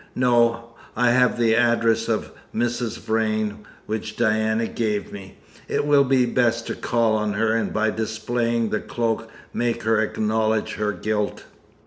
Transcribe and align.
No, 0.15 0.71
I 0.95 1.11
have 1.11 1.37
the 1.37 1.53
address 1.55 2.07
of 2.07 2.31
Mrs. 2.55 2.97
Vrain, 2.97 3.67
which 3.85 4.17
Diana 4.17 4.65
gave 4.65 5.11
me. 5.13 5.37
It 5.67 5.85
will 5.85 6.05
be 6.05 6.25
best 6.25 6.65
to 6.65 6.75
call 6.75 7.13
on 7.15 7.33
her, 7.33 7.53
and 7.53 7.71
by 7.71 7.91
displaying 7.91 8.71
the 8.71 8.81
cloak 8.81 9.29
make 9.53 9.83
her 9.83 10.01
acknowledge 10.01 10.73
her 10.73 10.91
guilt. 10.91 11.43